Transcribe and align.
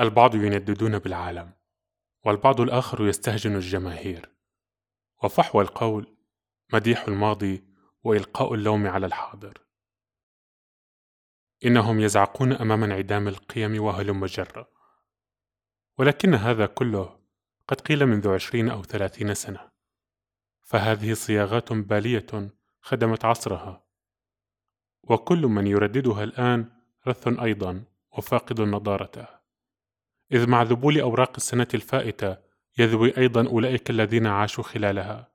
البعض 0.00 0.34
ينددون 0.34 0.98
بالعالم 0.98 1.52
والبعض 2.24 2.60
الآخر 2.60 3.08
يستهجن 3.08 3.56
الجماهير. 3.56 4.30
وفحوى 5.22 5.62
القول 5.62 6.16
مديح 6.72 7.08
الماضي 7.08 7.64
وإلقاء 8.02 8.54
اللوم 8.54 8.86
على 8.86 9.06
الحاضر. 9.06 9.58
إنهم 11.64 12.00
يزعقون 12.00 12.52
أمام 12.52 12.84
انعدام 12.84 13.28
القيم 13.28 13.82
وهلم 13.82 14.26
جرة 14.26 14.70
ولكن 15.98 16.34
هذا 16.34 16.66
كله 16.66 17.20
قد 17.68 17.80
قيل 17.80 18.06
منذ 18.06 18.28
عشرين 18.28 18.68
أو 18.68 18.82
ثلاثين 18.82 19.34
سنة. 19.34 19.70
فهذه 20.62 21.14
صياغات 21.14 21.72
بالية 21.72 22.50
خدمت 22.80 23.24
عصرها. 23.24 23.84
وكل 25.02 25.42
من 25.46 25.66
يرددها 25.66 26.24
الآن 26.24 26.70
رث 27.08 27.28
أيضا 27.28 27.84
وفاقد 28.18 28.60
نضارته 28.60 29.33
إذ 30.34 30.48
مع 30.48 30.62
ذبول 30.62 31.00
أوراق 31.00 31.32
السنة 31.36 31.68
الفائتة 31.74 32.36
يذوي 32.78 33.16
أيضا 33.16 33.46
أولئك 33.46 33.90
الذين 33.90 34.26
عاشوا 34.26 34.64
خلالها. 34.64 35.32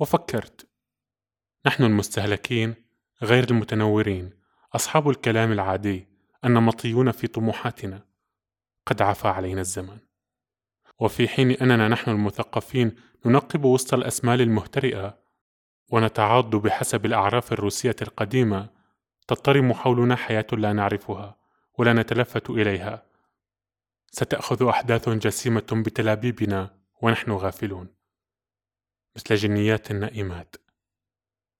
وفكرت. 0.00 0.68
نحن 1.66 1.84
المستهلكين 1.84 2.74
غير 3.22 3.50
المتنورين. 3.50 4.30
أصحاب 4.74 5.08
الكلام 5.08 5.52
العادي 5.52 6.08
النمطيون 6.44 7.10
في 7.10 7.26
طموحاتنا. 7.26 8.06
قد 8.86 9.02
عفى 9.02 9.28
علينا 9.28 9.60
الزمن. 9.60 9.98
وفي 10.98 11.28
حين 11.28 11.50
أننا 11.50 11.88
نحن 11.88 12.10
المثقفين 12.10 12.96
ننقب 13.26 13.64
وسط 13.64 13.94
الأسمال 13.94 14.40
المهترئة 14.40 15.18
ونتعاض 15.88 16.56
بحسب 16.56 17.06
الأعراف 17.06 17.52
الروسية 17.52 17.96
القديمة 18.02 18.68
تضطرم 19.28 19.72
حولنا 19.72 20.16
حياة 20.16 20.46
لا 20.52 20.72
نعرفها 20.72 21.36
ولا 21.78 21.92
نتلفت 21.92 22.50
إليها. 22.50 23.05
ستأخذ 24.18 24.68
أحداث 24.68 25.08
جسيمة 25.08 25.66
بتلابيبنا 25.72 26.78
ونحن 27.02 27.30
غافلون. 27.30 27.88
مثل 29.16 29.34
جنيات 29.34 29.92
نائمات 29.92 30.56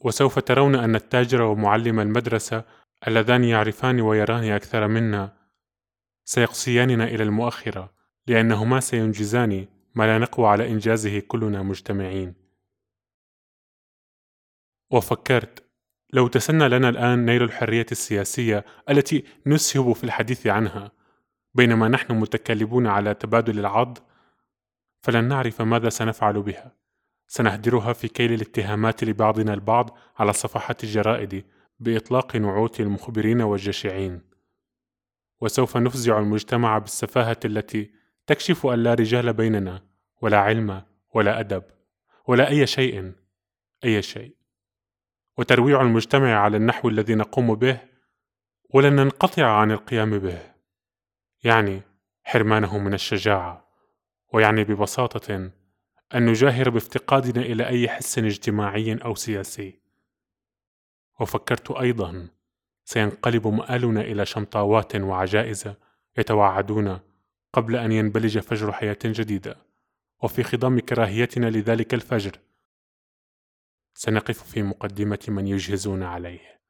وسوف 0.00 0.38
ترون 0.38 0.74
أن 0.74 0.94
التاجر 0.94 1.42
ومعلم 1.42 2.00
المدرسة 2.00 2.64
اللذان 3.08 3.44
يعرفان 3.44 4.00
ويران 4.00 4.44
أكثر 4.44 4.88
منا. 4.88 5.36
سيقصياننا 6.24 7.04
إلى 7.04 7.22
المؤخرة 7.22 7.94
لأنهما 8.26 8.80
سينجزان 8.80 9.66
ما 9.94 10.04
لا 10.04 10.18
نقوى 10.18 10.48
على 10.48 10.68
إنجازه 10.68 11.20
كلنا 11.20 11.62
مجتمعين. 11.62 12.34
وفكرت 14.90 15.64
لو 16.12 16.28
تسنى 16.28 16.68
لنا 16.68 16.88
الآن 16.88 17.24
نيل 17.24 17.42
الحرية 17.42 17.86
السياسية 17.92 18.64
التي 18.90 19.24
نسهب 19.46 19.92
في 19.92 20.04
الحديث 20.04 20.46
عنها 20.46 21.01
بينما 21.54 21.88
نحن 21.88 22.12
متكالبون 22.12 22.86
على 22.86 23.14
تبادل 23.14 23.58
العض 23.58 23.98
فلن 25.02 25.28
نعرف 25.28 25.62
ماذا 25.62 25.88
سنفعل 25.88 26.42
بها. 26.42 26.76
سنهدرها 27.26 27.92
في 27.92 28.08
كيل 28.08 28.32
الاتهامات 28.32 29.04
لبعضنا 29.04 29.54
البعض 29.54 29.98
على 30.18 30.32
صفحات 30.32 30.84
الجرائد 30.84 31.44
بإطلاق 31.80 32.36
نعوت 32.36 32.80
المخبرين 32.80 33.42
والجشعين. 33.42 34.22
وسوف 35.40 35.76
نفزع 35.76 36.18
المجتمع 36.18 36.78
بالسفاهة 36.78 37.36
التي 37.44 37.90
تكشف 38.26 38.66
أن 38.66 38.82
لا 38.82 38.94
رجال 38.94 39.32
بيننا 39.32 39.82
ولا 40.22 40.38
علم 40.38 40.82
ولا 41.14 41.40
أدب 41.40 41.62
ولا 42.26 42.48
أي 42.48 42.66
شيء 42.66 43.12
أي 43.84 44.02
شيء. 44.02 44.36
وترويع 45.38 45.80
المجتمع 45.80 46.34
على 46.34 46.56
النحو 46.56 46.88
الذي 46.88 47.14
نقوم 47.14 47.54
به 47.54 47.80
ولن 48.74 48.96
ننقطع 48.96 49.46
عن 49.46 49.70
القيام 49.70 50.18
به. 50.18 50.51
يعني 51.42 51.82
حرمانه 52.22 52.78
من 52.78 52.94
الشجاعة 52.94 53.68
ويعني 54.32 54.64
ببساطة 54.64 55.34
أن 56.14 56.26
نجاهر 56.26 56.70
بافتقادنا 56.70 57.42
إلى 57.42 57.66
أي 57.66 57.88
حس 57.88 58.18
اجتماعي 58.18 58.94
أو 58.94 59.14
سياسي. 59.14 59.80
وفكرت 61.20 61.70
أيضا 61.70 62.28
سينقلب 62.84 63.46
مآلنا 63.46 64.00
إلى 64.00 64.26
شمطاوات 64.26 64.96
وعجائز 64.96 65.74
يتوعدون 66.18 67.00
قبل 67.52 67.76
أن 67.76 67.92
ينبلج 67.92 68.38
فجر 68.38 68.72
حياة 68.72 68.98
جديدة 69.04 69.56
وفي 70.22 70.42
خضم 70.42 70.80
كراهيتنا 70.80 71.46
لذلك 71.50 71.94
الفجر. 71.94 72.38
سنقف 73.94 74.42
في 74.42 74.62
مقدمة 74.62 75.18
من 75.28 75.46
يجهزون 75.46 76.02
عليه. 76.02 76.61